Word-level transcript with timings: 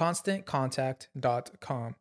ConstantContact.com. 0.00 1.94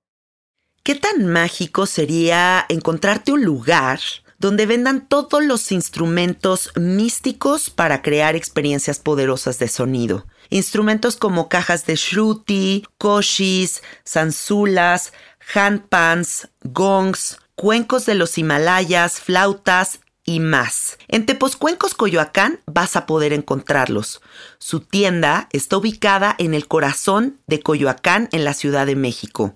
¿Qué 0.83 0.95
tan 0.95 1.28
mágico 1.28 1.86
sería 1.86 2.66
encontrarte 2.69 3.34
un 3.34 3.44
lugar 3.44 4.00
donde 4.38 4.66
vendan 4.66 5.06
todos 5.07 5.44
los 5.44 5.73
instrumentos 5.73 6.72
místicos 6.78 7.69
para 7.69 8.01
crear 8.01 8.38
experiencias 8.38 9.00
poderosas 9.00 9.59
de 9.59 9.68
sonido? 9.68 10.25
Instrumentos 10.50 11.18
como 11.18 11.50
cajas 11.50 11.85
de 11.85 11.96
shruti, 11.97 12.85
koshis, 12.97 13.84
zanzulas, 14.07 15.12
handpans, 15.53 16.47
gongs, 16.63 17.38
cuencos 17.56 18.06
de 18.06 18.16
los 18.16 18.38
Himalayas, 18.38 19.19
flautas, 19.19 20.00
y 20.29 20.40
más. 20.40 20.97
En 21.07 21.25
Tepozcuencos, 21.25 21.95
Coyoacán, 21.95 22.59
vas 22.67 22.95
a 22.95 23.07
poder 23.07 23.34
encontrarlos. 23.34 24.22
Su 24.59 24.79
tienda 24.79 25.50
está 25.51 25.78
ubicada 25.78 26.35
en 26.38 26.53
el 26.53 26.67
corazón 26.67 27.40
de 27.47 27.62
Coyoacán, 27.62 28.29
en 28.31 28.44
la 28.44 28.53
Ciudad 28.53 28.85
de 28.85 28.95
México. 28.95 29.56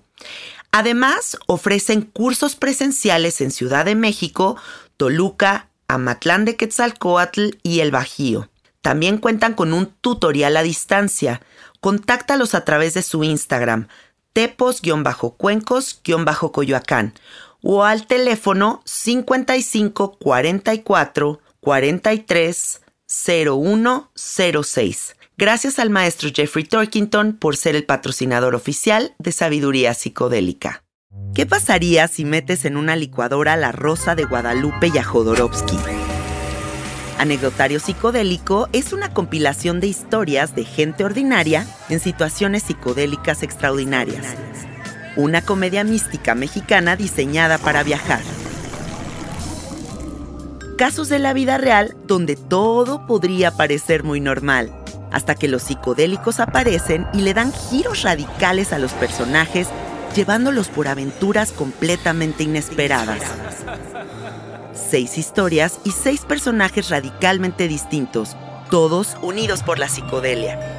Además, 0.72 1.38
ofrecen 1.46 2.02
cursos 2.02 2.56
presenciales 2.56 3.40
en 3.40 3.52
Ciudad 3.52 3.84
de 3.84 3.94
México, 3.94 4.56
Toluca, 4.96 5.68
Amatlán 5.86 6.44
de 6.44 6.56
Quetzalcoatl 6.56 7.50
y 7.62 7.78
El 7.78 7.92
Bajío. 7.92 8.48
También 8.82 9.18
cuentan 9.18 9.54
con 9.54 9.72
un 9.72 9.94
tutorial 10.00 10.56
a 10.56 10.64
distancia. 10.64 11.40
Contáctalos 11.78 12.56
a 12.56 12.64
través 12.64 12.94
de 12.94 13.02
su 13.02 13.22
Instagram, 13.22 13.86
tepos-cuencos-coyoacán 14.32 17.14
o 17.64 17.82
al 17.82 18.06
teléfono 18.06 18.82
55 18.84 20.18
44 20.18 21.40
43 21.60 22.80
0106. 23.06 25.16
Gracias 25.36 25.78
al 25.78 25.90
maestro 25.90 26.28
Jeffrey 26.32 26.64
Torkington 26.64 27.32
por 27.32 27.56
ser 27.56 27.74
el 27.74 27.84
patrocinador 27.84 28.54
oficial 28.54 29.14
de 29.18 29.32
Sabiduría 29.32 29.94
Psicodélica. 29.94 30.84
¿Qué 31.34 31.46
pasaría 31.46 32.06
si 32.06 32.24
metes 32.24 32.64
en 32.66 32.76
una 32.76 32.96
licuadora 32.96 33.56
la 33.56 33.72
rosa 33.72 34.14
de 34.14 34.24
Guadalupe 34.24 34.90
y 34.94 34.98
a 34.98 35.04
Jodorowsky? 35.04 35.78
Anecdotario 37.18 37.80
Psicodélico 37.80 38.68
es 38.72 38.92
una 38.92 39.14
compilación 39.14 39.80
de 39.80 39.86
historias 39.86 40.54
de 40.54 40.64
gente 40.64 41.04
ordinaria 41.04 41.66
en 41.88 42.00
situaciones 42.00 42.64
psicodélicas 42.64 43.42
extraordinarias 43.42 44.36
una 45.16 45.42
comedia 45.42 45.84
mística 45.84 46.34
mexicana 46.34 46.96
diseñada 46.96 47.58
para 47.58 47.82
viajar. 47.82 48.20
Casos 50.76 51.08
de 51.08 51.18
la 51.18 51.32
vida 51.32 51.56
real 51.56 51.96
donde 52.06 52.36
todo 52.36 53.06
podría 53.06 53.52
parecer 53.52 54.02
muy 54.02 54.20
normal, 54.20 54.72
hasta 55.12 55.36
que 55.36 55.46
los 55.46 55.62
psicodélicos 55.62 56.40
aparecen 56.40 57.06
y 57.12 57.20
le 57.20 57.32
dan 57.32 57.52
giros 57.52 58.02
radicales 58.02 58.72
a 58.72 58.78
los 58.78 58.92
personajes, 58.92 59.68
llevándolos 60.16 60.68
por 60.68 60.88
aventuras 60.88 61.52
completamente 61.52 62.42
inesperadas. 62.42 63.22
Seis 64.74 65.16
historias 65.16 65.78
y 65.84 65.92
seis 65.92 66.22
personajes 66.22 66.90
radicalmente 66.90 67.68
distintos, 67.68 68.36
todos 68.70 69.16
unidos 69.22 69.62
por 69.62 69.78
la 69.78 69.88
psicodelia 69.88 70.73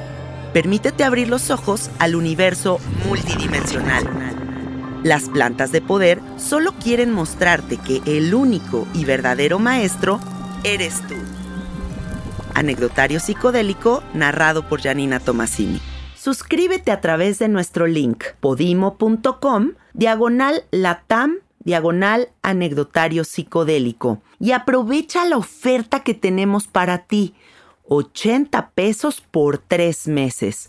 permítete 0.56 1.04
abrir 1.04 1.28
los 1.28 1.50
ojos 1.50 1.90
al 1.98 2.16
universo 2.16 2.80
multidimensional. 3.06 4.06
Las 5.02 5.28
plantas 5.28 5.70
de 5.70 5.82
poder 5.82 6.22
solo 6.38 6.72
quieren 6.82 7.12
mostrarte 7.12 7.76
que 7.76 8.00
el 8.06 8.32
único 8.32 8.88
y 8.94 9.04
verdadero 9.04 9.58
maestro 9.58 10.18
eres 10.64 11.06
tú. 11.08 11.14
Anecdotario 12.54 13.20
psicodélico 13.20 14.02
narrado 14.14 14.66
por 14.66 14.80
Janina 14.80 15.20
Tomasini. 15.20 15.78
Suscríbete 16.14 16.90
a 16.90 17.02
través 17.02 17.38
de 17.38 17.48
nuestro 17.48 17.86
link 17.86 18.24
podimo.com 18.40 19.72
diagonal 19.92 20.64
latam 20.70 21.34
diagonal 21.64 22.30
anecdotario 22.40 23.24
psicodélico 23.24 24.22
y 24.40 24.52
aprovecha 24.52 25.26
la 25.26 25.36
oferta 25.36 26.02
que 26.02 26.14
tenemos 26.14 26.66
para 26.66 27.04
ti 27.04 27.34
80 27.88 28.70
pesos 28.70 29.20
por 29.20 29.58
tres 29.58 30.08
meses 30.08 30.68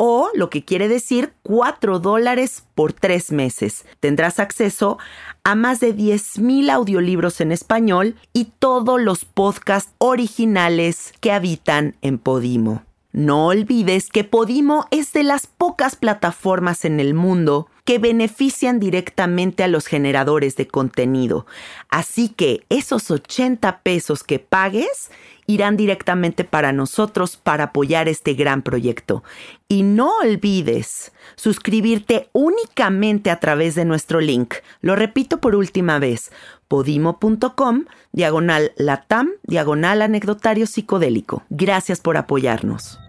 o 0.00 0.30
lo 0.34 0.48
que 0.48 0.64
quiere 0.64 0.86
decir 0.86 1.32
4 1.42 1.98
dólares 1.98 2.62
por 2.76 2.92
tres 2.92 3.32
meses. 3.32 3.84
Tendrás 3.98 4.38
acceso 4.38 4.96
a 5.42 5.56
más 5.56 5.80
de 5.80 5.92
10.000 5.94 6.70
audiolibros 6.70 7.40
en 7.40 7.50
español 7.50 8.14
y 8.32 8.52
todos 8.60 9.00
los 9.00 9.24
podcasts 9.24 9.92
originales 9.98 11.12
que 11.20 11.32
habitan 11.32 11.96
en 12.00 12.18
Podimo. 12.18 12.84
No 13.10 13.46
olvides 13.46 14.10
que 14.10 14.22
Podimo 14.22 14.86
es 14.92 15.12
de 15.12 15.24
las 15.24 15.48
pocas 15.48 15.96
plataformas 15.96 16.84
en 16.84 17.00
el 17.00 17.14
mundo 17.14 17.66
que 17.84 17.98
benefician 17.98 18.78
directamente 18.78 19.64
a 19.64 19.68
los 19.68 19.86
generadores 19.86 20.54
de 20.54 20.68
contenido. 20.68 21.46
Así 21.88 22.28
que 22.28 22.64
esos 22.68 23.10
80 23.10 23.80
pesos 23.80 24.22
que 24.22 24.38
pagues 24.38 25.10
irán 25.48 25.76
directamente 25.76 26.44
para 26.44 26.72
nosotros 26.72 27.36
para 27.36 27.64
apoyar 27.64 28.06
este 28.06 28.34
gran 28.34 28.62
proyecto. 28.62 29.24
Y 29.66 29.82
no 29.82 30.10
olvides 30.18 31.10
suscribirte 31.34 32.28
únicamente 32.32 33.30
a 33.30 33.40
través 33.40 33.74
de 33.74 33.84
nuestro 33.84 34.20
link. 34.20 34.54
Lo 34.82 34.94
repito 34.94 35.40
por 35.40 35.56
última 35.56 35.98
vez, 35.98 36.30
podimo.com, 36.68 37.86
diagonal 38.12 38.72
latam, 38.76 39.30
diagonal 39.42 40.02
anecdotario 40.02 40.66
psicodélico. 40.66 41.42
Gracias 41.48 42.00
por 42.00 42.18
apoyarnos. 42.18 43.00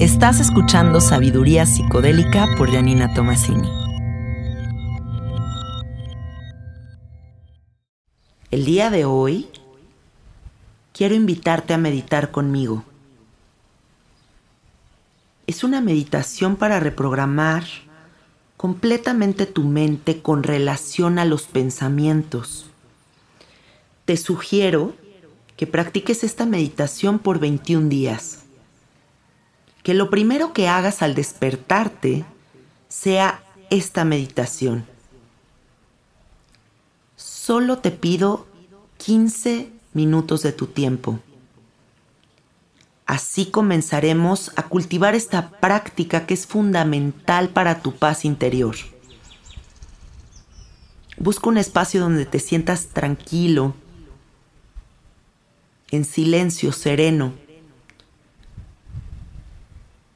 Estás 0.00 0.40
escuchando 0.40 1.00
Sabiduría 1.00 1.64
Psicodélica 1.64 2.46
por 2.58 2.70
Janina 2.70 3.14
Tomasini. 3.14 3.81
El 8.52 8.66
día 8.66 8.90
de 8.90 9.06
hoy 9.06 9.48
quiero 10.92 11.14
invitarte 11.14 11.72
a 11.72 11.78
meditar 11.78 12.30
conmigo. 12.30 12.84
Es 15.46 15.64
una 15.64 15.80
meditación 15.80 16.56
para 16.56 16.78
reprogramar 16.78 17.64
completamente 18.58 19.46
tu 19.46 19.64
mente 19.64 20.20
con 20.20 20.42
relación 20.42 21.18
a 21.18 21.24
los 21.24 21.44
pensamientos. 21.44 22.66
Te 24.04 24.18
sugiero 24.18 24.94
que 25.56 25.66
practiques 25.66 26.22
esta 26.22 26.44
meditación 26.44 27.20
por 27.20 27.38
21 27.38 27.88
días. 27.88 28.40
Que 29.82 29.94
lo 29.94 30.10
primero 30.10 30.52
que 30.52 30.68
hagas 30.68 31.00
al 31.00 31.14
despertarte 31.14 32.26
sea 32.90 33.42
esta 33.70 34.04
meditación. 34.04 34.91
Solo 37.44 37.78
te 37.78 37.90
pido 37.90 38.46
15 38.98 39.72
minutos 39.94 40.44
de 40.44 40.52
tu 40.52 40.68
tiempo. 40.68 41.18
Así 43.04 43.46
comenzaremos 43.46 44.52
a 44.54 44.68
cultivar 44.68 45.16
esta 45.16 45.50
práctica 45.50 46.24
que 46.24 46.34
es 46.34 46.46
fundamental 46.46 47.48
para 47.48 47.82
tu 47.82 47.96
paz 47.96 48.24
interior. 48.24 48.76
Busca 51.16 51.48
un 51.48 51.58
espacio 51.58 52.00
donde 52.00 52.26
te 52.26 52.38
sientas 52.38 52.86
tranquilo, 52.86 53.74
en 55.90 56.04
silencio, 56.04 56.70
sereno. 56.70 57.32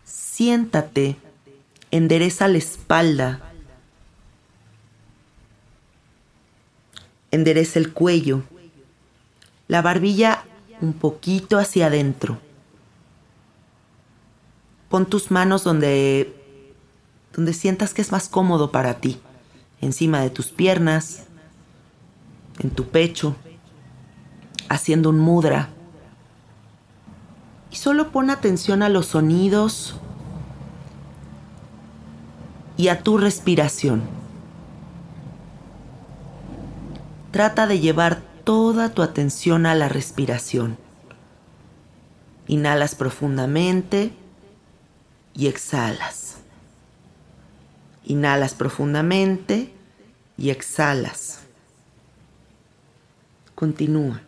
Siéntate, 0.04 1.16
endereza 1.90 2.46
la 2.46 2.58
espalda, 2.58 3.52
endereza 7.36 7.78
el 7.78 7.92
cuello, 7.92 8.42
la 9.68 9.82
barbilla 9.82 10.44
un 10.80 10.92
poquito 10.92 11.58
hacia 11.58 11.86
adentro. 11.86 12.38
Pon 14.88 15.06
tus 15.06 15.30
manos 15.30 15.64
donde, 15.64 16.34
donde 17.34 17.52
sientas 17.52 17.94
que 17.94 18.02
es 18.02 18.12
más 18.12 18.28
cómodo 18.28 18.70
para 18.70 18.94
ti, 18.94 19.20
encima 19.80 20.20
de 20.20 20.30
tus 20.30 20.48
piernas, 20.48 21.24
en 22.58 22.70
tu 22.70 22.88
pecho, 22.88 23.36
haciendo 24.68 25.10
un 25.10 25.18
mudra. 25.18 25.70
Y 27.70 27.76
solo 27.76 28.10
pon 28.10 28.30
atención 28.30 28.82
a 28.82 28.88
los 28.88 29.06
sonidos 29.06 29.96
y 32.76 32.88
a 32.88 33.02
tu 33.02 33.18
respiración. 33.18 34.02
Trata 37.30 37.66
de 37.66 37.80
llevar 37.80 38.22
toda 38.44 38.90
tu 38.90 39.02
atención 39.02 39.66
a 39.66 39.74
la 39.74 39.88
respiración. 39.88 40.78
Inhalas 42.46 42.94
profundamente 42.94 44.12
y 45.34 45.48
exhalas. 45.48 46.36
Inhalas 48.04 48.54
profundamente 48.54 49.72
y 50.38 50.50
exhalas. 50.50 51.40
Continúa. 53.54 54.25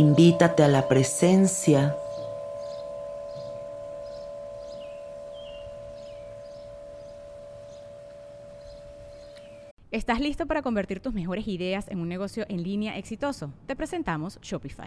Invítate 0.00 0.62
a 0.62 0.68
la 0.68 0.88
presencia. 0.88 1.94
¿Estás 9.90 10.20
listo 10.20 10.46
para 10.46 10.62
convertir 10.62 11.00
tus 11.00 11.12
mejores 11.12 11.46
ideas 11.46 11.86
en 11.88 12.00
un 12.00 12.08
negocio 12.08 12.46
en 12.48 12.62
línea 12.62 12.96
exitoso? 12.96 13.52
Te 13.66 13.76
presentamos 13.76 14.38
Shopify. 14.40 14.86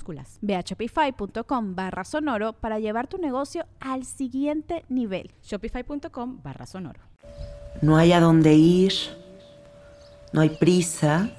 minúsculas. 0.01 0.37
Ve 0.41 0.55
a 0.55 0.61
shopify.com 0.61 1.75
barra 1.75 2.03
sonoro 2.03 2.53
para 2.53 2.79
llevar 2.79 3.07
tu 3.07 3.17
negocio 3.17 3.65
al 3.79 4.05
siguiente 4.05 4.85
nivel. 4.89 5.31
Shopify.com 5.43 6.41
barra 6.43 6.65
sonoro. 6.65 7.01
No 7.81 7.97
hay 7.97 8.13
a 8.13 8.19
dónde 8.19 8.53
ir, 8.53 8.93
no 10.33 10.41
hay 10.41 10.49
prisa, 10.49 11.29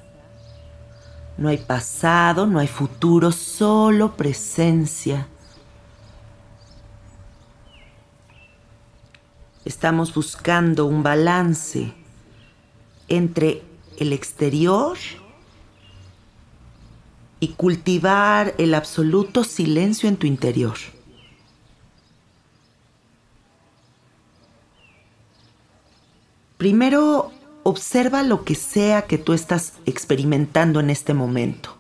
no 1.36 1.48
hay 1.48 1.58
pasado, 1.58 2.46
no 2.46 2.58
hay 2.58 2.68
futuro, 2.68 3.32
solo 3.32 4.16
presencia. 4.16 5.28
Estamos 9.64 10.12
buscando 10.12 10.86
un 10.86 11.02
balance 11.02 11.92
entre 13.08 13.62
el 13.98 14.12
exterior 14.12 14.96
y 17.42 17.48
cultivar 17.48 18.54
el 18.58 18.72
absoluto 18.72 19.42
silencio 19.42 20.08
en 20.08 20.16
tu 20.16 20.28
interior. 20.28 20.76
Primero, 26.56 27.32
observa 27.64 28.22
lo 28.22 28.44
que 28.44 28.54
sea 28.54 29.02
que 29.08 29.18
tú 29.18 29.32
estás 29.32 29.72
experimentando 29.86 30.78
en 30.78 30.90
este 30.90 31.14
momento. 31.14 31.76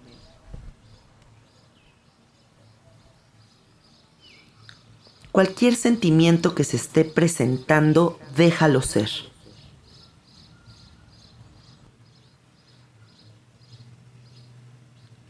Cualquier 5.30 5.76
sentimiento 5.76 6.56
que 6.56 6.64
se 6.64 6.76
esté 6.76 7.04
presentando, 7.04 8.18
déjalo 8.34 8.82
ser. 8.82 9.31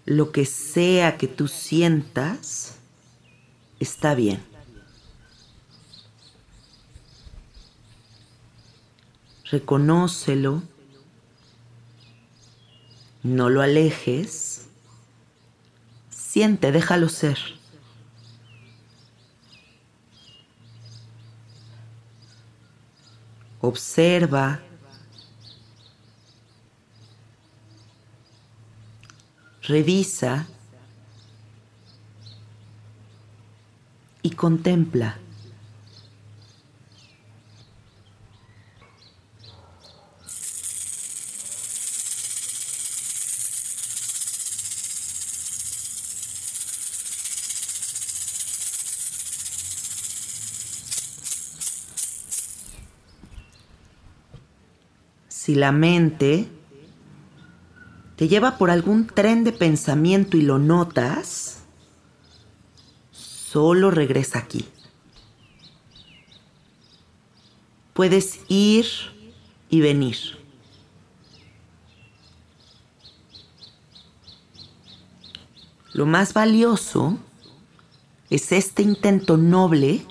Lo 0.04 0.32
que 0.32 0.46
sea 0.46 1.16
que 1.16 1.28
tú 1.28 1.46
sientas, 1.46 2.76
está 3.78 4.14
bien. 4.14 4.42
Reconócelo. 9.44 10.62
No 13.22 13.48
lo 13.48 13.62
alejes. 13.62 14.66
Siente, 16.10 16.72
déjalo 16.72 17.08
ser. 17.08 17.38
Observa. 23.60 24.60
Revisa. 29.62 30.46
Y 34.22 34.30
contempla. 34.30 35.18
si 55.42 55.56
la 55.56 55.72
mente 55.72 56.46
te 58.22 58.28
lleva 58.28 58.56
por 58.56 58.70
algún 58.70 59.08
tren 59.08 59.42
de 59.42 59.50
pensamiento 59.50 60.36
y 60.36 60.42
lo 60.42 60.60
notas, 60.60 61.64
solo 63.10 63.90
regresa 63.90 64.38
aquí. 64.38 64.64
Puedes 67.94 68.38
ir 68.46 68.86
y 69.70 69.80
venir. 69.80 70.16
Lo 75.92 76.06
más 76.06 76.32
valioso 76.32 77.18
es 78.30 78.52
este 78.52 78.84
intento 78.84 79.36
noble 79.36 80.06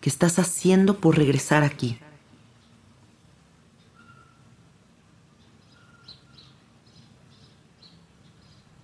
que 0.00 0.08
estás 0.08 0.38
haciendo 0.38 1.00
por 1.00 1.18
regresar 1.18 1.64
aquí. 1.64 1.98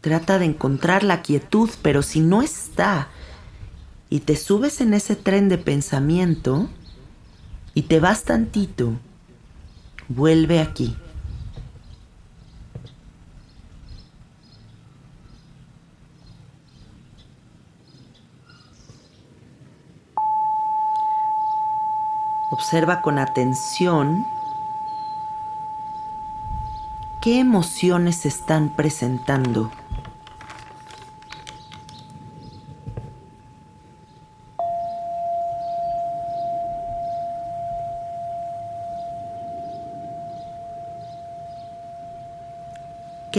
Trata 0.00 0.38
de 0.38 0.46
encontrar 0.46 1.02
la 1.02 1.20
quietud, 1.20 1.68
pero 1.82 2.02
si 2.02 2.20
no 2.20 2.40
está 2.40 3.08
y 4.08 4.20
te 4.20 4.34
subes 4.34 4.80
en 4.80 4.94
ese 4.94 5.14
tren 5.14 5.48
de 5.48 5.58
pensamiento 5.58 6.68
y 7.74 7.82
te 7.82 8.00
vas 8.00 8.24
tantito, 8.24 8.94
vuelve 10.08 10.60
aquí. 10.60 10.96
Observa 22.50 23.02
con 23.02 23.18
atención 23.18 24.26
qué 27.20 27.38
emociones 27.38 28.16
se 28.16 28.28
están 28.28 28.70
presentando. 28.70 29.70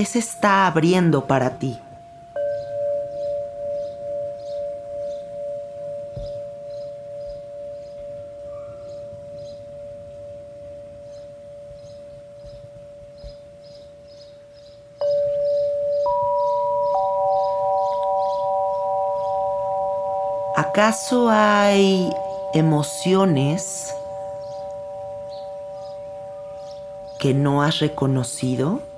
¿Qué 0.01 0.05
se 0.05 0.17
está 0.17 0.65
abriendo 0.65 1.27
para 1.27 1.60
ti? 1.60 1.79
¿Acaso 20.55 21.29
hay 21.29 22.12
emociones 22.55 23.93
que 27.20 27.36
no 27.36 27.62
has 27.62 27.77
reconocido? 27.77 28.90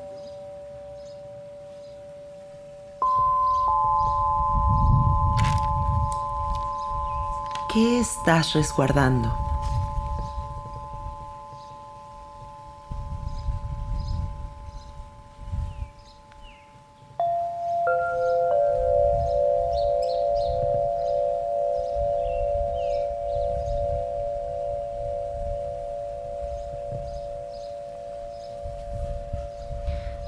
¿Qué 7.74 8.01
estás 8.01 8.53
resguardando? 8.53 9.36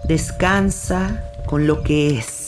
Descansa 0.04 1.24
con 1.46 1.68
lo 1.68 1.84
que 1.84 2.18
es. 2.18 2.45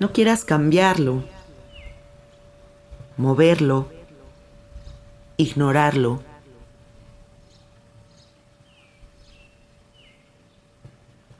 No 0.00 0.12
quieras 0.12 0.44
cambiarlo, 0.44 1.24
moverlo, 3.16 3.90
ignorarlo. 5.36 6.22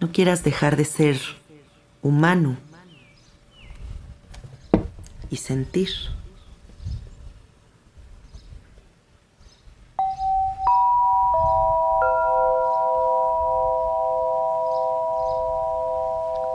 No 0.00 0.10
quieras 0.10 0.42
dejar 0.42 0.76
de 0.76 0.84
ser 0.84 1.20
humano 2.02 2.56
y 5.30 5.36
sentir. 5.36 5.90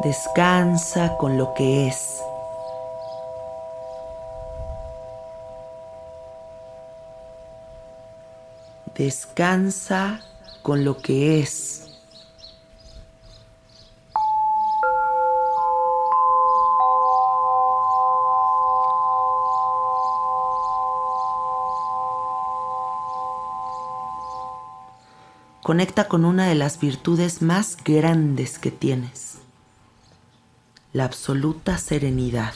Descansa 0.03 1.15
con 1.17 1.37
lo 1.37 1.53
que 1.53 1.87
es. 1.87 2.21
Descansa 8.95 10.19
con 10.61 10.83
lo 10.83 10.97
que 10.97 11.39
es. 11.39 11.87
Conecta 25.61 26.09
con 26.09 26.25
una 26.25 26.49
de 26.49 26.55
las 26.55 26.77
virtudes 26.77 27.41
más 27.41 27.77
grandes 27.85 28.59
que 28.59 28.69
tienes 28.69 29.42
la 30.93 31.05
absoluta 31.05 31.79
serenidad. 31.79 32.53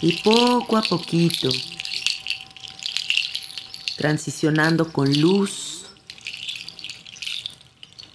Y 0.00 0.14
poco 0.22 0.78
a 0.78 0.82
poquito, 0.82 1.48
transicionando 3.98 4.90
con 4.90 5.12
luz, 5.20 5.84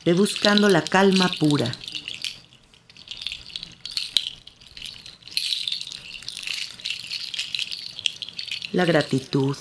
ve 0.03 0.13
buscando 0.13 0.67
la 0.67 0.81
calma 0.81 1.29
pura. 1.39 1.71
La 8.77 8.86
gratitud. 8.86 9.57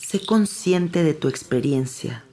Sé 0.00 0.24
consciente 0.24 1.02
de 1.02 1.14
tu 1.14 1.26
experiencia. 1.26 2.24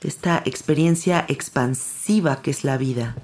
esta 0.00 0.42
experiencia 0.46 1.26
expansiva 1.28 2.40
que 2.40 2.52
es 2.52 2.64
la 2.64 2.78
vida. 2.78 3.16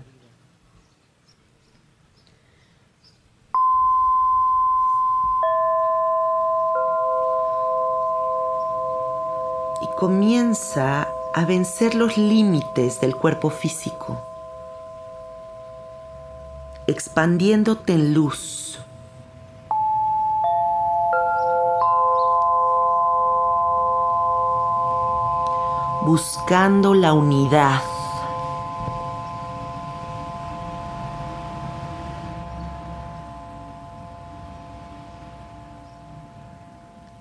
Y 9.82 9.86
comienza 9.96 11.08
a 11.34 11.44
vencer 11.44 11.94
los 11.94 12.16
límites 12.16 13.00
del 13.00 13.16
cuerpo 13.16 13.50
físico, 13.50 14.20
expandiéndote 16.86 17.94
en 17.94 18.14
luz. 18.14 18.60
buscando 26.10 26.94
la 26.94 27.12
unidad. 27.12 27.80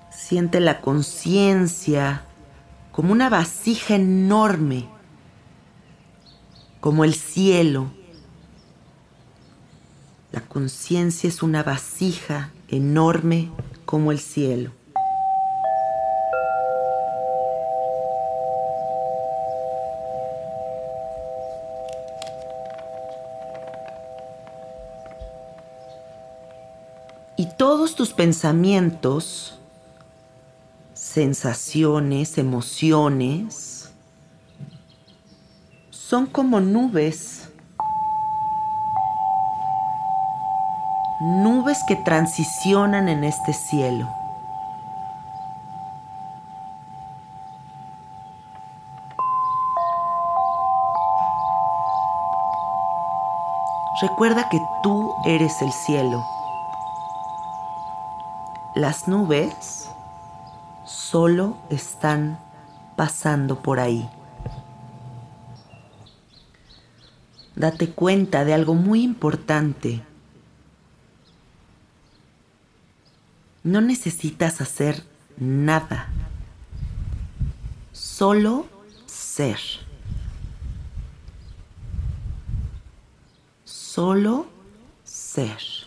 Siente 0.09 0.59
la 0.59 0.81
conciencia 0.81 2.23
como 2.91 3.11
una 3.11 3.29
vasija 3.29 3.95
enorme, 3.95 4.87
como 6.79 7.03
el 7.03 7.13
cielo. 7.13 7.91
La 10.31 10.41
conciencia 10.41 11.27
es 11.27 11.41
una 11.43 11.63
vasija 11.63 12.51
enorme 12.67 13.49
como 13.85 14.11
el 14.11 14.19
cielo. 14.19 14.71
y 27.39 27.45
todos 27.45 27.95
tus 27.95 28.11
pensamientos, 28.11 29.58
sensaciones, 31.13 32.37
emociones, 32.37 33.91
son 35.89 36.27
como 36.27 36.59
nubes, 36.59 37.49
nubes 41.19 41.79
que 41.87 41.95
transicionan 41.95 43.09
en 43.09 43.23
este 43.23 43.53
cielo. 43.53 44.07
Recuerda 53.99 54.47
que 54.49 54.59
tú 54.83 55.11
eres 55.25 55.59
el 55.61 55.71
cielo. 55.71 56.23
Las 58.75 59.07
nubes 59.07 59.88
solo 61.11 61.57
están 61.71 62.39
pasando 62.95 63.63
por 63.63 63.79
ahí. 63.79 64.07
Date 67.55 67.89
cuenta 67.89 68.45
de 68.45 68.53
algo 68.53 68.75
muy 68.75 69.01
importante. 69.01 70.03
No 73.63 73.81
necesitas 73.81 74.61
hacer 74.61 75.03
nada, 75.37 76.07
solo 77.91 78.67
ser. 79.05 79.59
Solo 83.65 84.47
ser. 85.03 85.78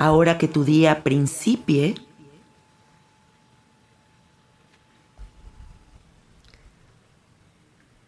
Ahora 0.00 0.38
que 0.38 0.48
tu 0.48 0.64
día 0.64 1.04
principie, 1.04 1.94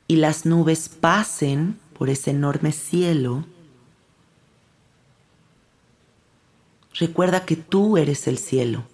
y 0.09 0.17
las 0.17 0.47
nubes 0.47 0.89
pasen 0.89 1.79
por 1.99 2.09
ese 2.09 2.31
enorme 2.31 2.73
cielo, 2.73 3.45
recuerda 6.95 7.45
que 7.45 7.57
tú 7.57 7.99
eres 7.99 8.27
el 8.27 8.39
cielo 8.39 8.85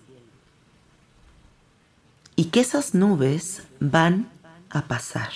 y 2.34 2.46
que 2.46 2.58
esas 2.58 2.94
nubes 2.94 3.62
van 3.78 4.28
a 4.70 4.88
pasar. 4.88 5.30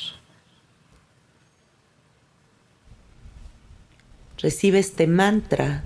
Recibe 4.38 4.81
este 4.81 5.07
mantra 5.07 5.85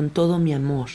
con 0.00 0.08
todo 0.08 0.38
mi 0.38 0.54
amor, 0.54 0.88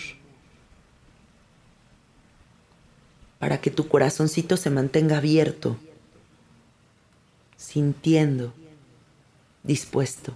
para 3.38 3.62
que 3.62 3.70
tu 3.70 3.88
corazoncito 3.88 4.58
se 4.58 4.72
mantenga 4.72 5.18
abierto, 5.18 5.78
sintiendo, 7.56 8.52
dispuesto. 9.62 10.34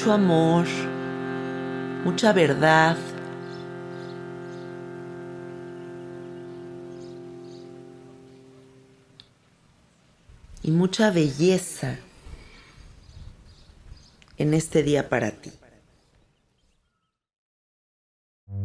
Mucho 0.00 0.12
amor, 0.14 0.66
mucha 2.04 2.32
verdad. 2.32 2.96
Y 10.62 10.70
mucha 10.70 11.10
belleza 11.10 11.98
en 14.38 14.54
este 14.54 14.82
día 14.82 15.10
para 15.10 15.32
ti. 15.32 15.52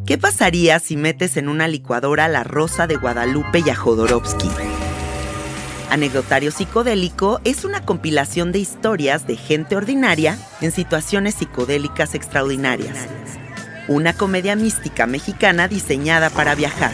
¿Qué 0.06 0.17
pasaría 0.17 0.80
si 0.80 0.95
metes 0.95 1.36
en 1.36 1.50
una 1.50 1.67
licuadora 1.67 2.30
la 2.30 2.45
rosa 2.45 2.88
de 2.88 2.95
Guadalupe 2.95 3.62
y 3.65 3.69
a 3.69 3.76
Jodorowsky? 3.76 4.85
Anecdotario 5.89 6.52
Psicodélico 6.52 7.39
es 7.43 7.63
una 7.63 7.86
compilación 7.86 8.52
de 8.52 8.60
historias 8.60 9.28
de 9.28 9.38
gente 9.38 9.76
ordinaria 9.76 10.38
en 10.62 10.71
situaciones 10.71 11.36
psicodélicas 11.36 12.15
extraordinarias. 12.15 12.98
Una 13.88 14.13
comedia 14.13 14.56
mística 14.56 15.06
mexicana 15.06 15.67
diseñada 15.67 16.30
para 16.30 16.56
viajar. 16.56 16.91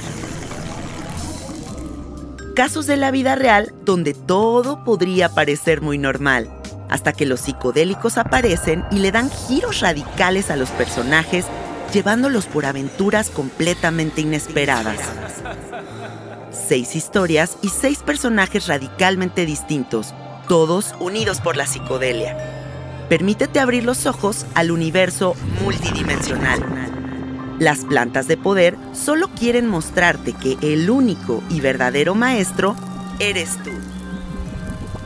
Casos 2.56 2.86
de 2.86 2.98
la 2.98 3.12
vida 3.12 3.36
real 3.36 3.74
donde 3.86 4.14
todo 4.14 4.84
podría 4.84 5.30
parecer 5.30 5.82
muy 5.82 5.98
normal, 5.98 6.50
hasta 6.90 7.14
que 7.14 7.26
los 7.26 7.40
psicodélicos 7.40 8.18
aparecen 8.18 8.84
y 8.92 9.00
le 9.00 9.12
dan 9.12 9.32
giros 9.32 9.80
radicales 9.80 10.52
a 10.52 10.58
los 10.58 10.70
personajes, 10.70 11.46
llevándolos 11.94 12.46
por 12.46 12.66
aventuras 12.66 13.30
completamente 13.30 14.22
inesperadas 14.22 15.00
seis 16.72 16.96
historias 16.96 17.58
y 17.62 17.68
seis 17.68 18.00
personajes 18.00 18.68
radicalmente 18.68 19.46
distintos, 19.46 20.14
todos 20.48 20.96
unidos 21.02 21.42
por 21.42 21.58
la 21.58 21.68
psicodelia. 21.68 22.38
Permítete 23.10 23.60
abrir 23.60 23.84
los 23.84 24.06
ojos 24.06 24.46
al 24.56 24.72
universo 24.72 25.36
multidimensional. 25.66 26.62
Las 27.60 27.80
plantas 27.80 28.30
de 28.30 28.38
poder 28.38 28.78
solo 28.94 29.28
quieren 29.38 29.68
mostrarte 29.68 30.32
que 30.32 30.58
el 30.62 30.90
único 30.90 31.44
y 31.50 31.60
verdadero 31.60 32.16
maestro 32.16 32.78
eres 33.20 33.62
tú. 33.66 33.72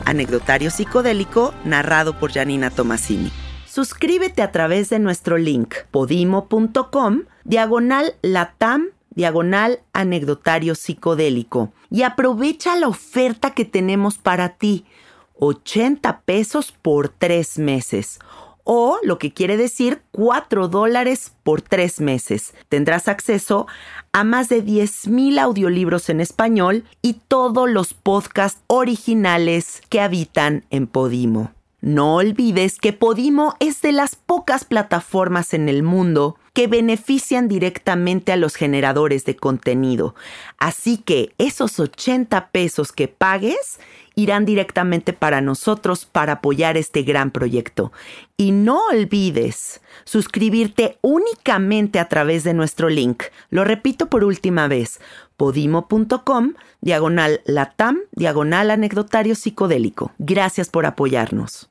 Anecdotario 0.04 0.70
psicodélico 0.70 1.52
narrado 1.64 2.16
por 2.20 2.30
Janina 2.30 2.70
Tomasini. 2.70 3.32
Suscríbete 3.66 4.40
a 4.40 4.52
través 4.52 4.88
de 4.88 5.00
nuestro 5.00 5.36
link 5.36 5.74
podimo.com 5.90 7.22
diagonal 7.42 8.14
latam 8.22 8.90
diagonal 9.16 9.80
anecdotario 9.92 10.76
psicodélico. 10.76 11.72
Y 11.90 12.02
aprovecha 12.02 12.76
la 12.76 12.86
oferta 12.86 13.54
que 13.54 13.64
tenemos 13.64 14.18
para 14.18 14.50
ti. 14.50 14.84
80 15.38 16.20
pesos 16.20 16.70
por 16.70 17.08
tres 17.08 17.58
meses. 17.58 18.20
O 18.62 18.98
lo 19.02 19.18
que 19.18 19.32
quiere 19.32 19.56
decir 19.56 20.02
4 20.12 20.68
dólares 20.68 21.32
por 21.42 21.62
tres 21.62 22.00
meses. 22.00 22.54
Tendrás 22.68 23.08
acceso 23.08 23.66
a 24.12 24.24
más 24.24 24.48
de 24.48 24.64
10.000 24.64 25.38
audiolibros 25.38 26.08
en 26.08 26.20
español 26.20 26.84
y 27.00 27.14
todos 27.28 27.70
los 27.70 27.94
podcasts 27.94 28.62
originales 28.66 29.82
que 29.88 30.00
habitan 30.00 30.64
en 30.70 30.88
Podimo. 30.88 31.55
No 31.86 32.16
olvides 32.16 32.80
que 32.80 32.92
Podimo 32.92 33.54
es 33.60 33.80
de 33.80 33.92
las 33.92 34.16
pocas 34.16 34.64
plataformas 34.64 35.54
en 35.54 35.68
el 35.68 35.84
mundo 35.84 36.34
que 36.52 36.66
benefician 36.66 37.46
directamente 37.46 38.32
a 38.32 38.36
los 38.36 38.56
generadores 38.56 39.24
de 39.24 39.36
contenido. 39.36 40.16
Así 40.58 40.98
que 40.98 41.32
esos 41.38 41.78
80 41.78 42.48
pesos 42.48 42.90
que 42.90 43.06
pagues 43.06 43.78
irán 44.16 44.44
directamente 44.44 45.12
para 45.12 45.40
nosotros 45.40 46.06
para 46.06 46.32
apoyar 46.32 46.76
este 46.76 47.04
gran 47.04 47.30
proyecto. 47.30 47.92
Y 48.36 48.50
no 48.50 48.88
olvides 48.88 49.80
suscribirte 50.04 50.98
únicamente 51.02 52.00
a 52.00 52.08
través 52.08 52.42
de 52.42 52.52
nuestro 52.52 52.88
link. 52.88 53.22
Lo 53.48 53.62
repito 53.62 54.10
por 54.10 54.24
última 54.24 54.66
vez, 54.66 54.98
podimo.com, 55.36 56.54
diagonal 56.80 57.42
latam, 57.44 58.00
diagonal 58.10 58.72
anecdotario 58.72 59.36
psicodélico. 59.36 60.10
Gracias 60.18 60.68
por 60.68 60.84
apoyarnos. 60.84 61.70